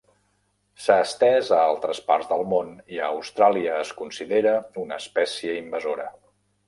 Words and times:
S'ha 0.85 0.95
estès 1.07 1.51
a 1.57 1.59
altres 1.65 1.99
parts 2.07 2.31
del 2.31 2.41
món 2.53 2.71
i 2.95 3.01
a 3.01 3.11
Austràlia 3.17 3.77
es 3.83 3.93
considera 4.01 4.55
una 4.85 4.99
espècie 5.05 5.59
invasora. 5.63 6.09